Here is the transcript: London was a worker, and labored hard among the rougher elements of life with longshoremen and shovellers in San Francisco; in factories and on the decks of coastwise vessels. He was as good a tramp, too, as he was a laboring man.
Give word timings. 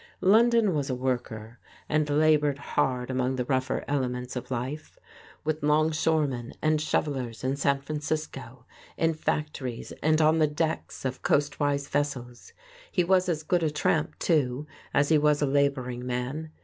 London 0.19 0.73
was 0.73 0.89
a 0.89 0.95
worker, 0.95 1.59
and 1.87 2.09
labored 2.09 2.57
hard 2.73 3.11
among 3.11 3.35
the 3.35 3.45
rougher 3.45 3.85
elements 3.87 4.35
of 4.35 4.49
life 4.49 4.97
with 5.43 5.61
longshoremen 5.61 6.53
and 6.59 6.81
shovellers 6.81 7.43
in 7.43 7.55
San 7.55 7.81
Francisco; 7.81 8.65
in 8.97 9.13
factories 9.13 9.91
and 10.01 10.19
on 10.19 10.39
the 10.39 10.47
decks 10.47 11.05
of 11.05 11.21
coastwise 11.21 11.87
vessels. 11.87 12.51
He 12.91 13.03
was 13.03 13.29
as 13.29 13.43
good 13.43 13.61
a 13.61 13.69
tramp, 13.69 14.17
too, 14.17 14.65
as 14.91 15.09
he 15.09 15.19
was 15.19 15.39
a 15.39 15.45
laboring 15.45 16.03
man. 16.03 16.49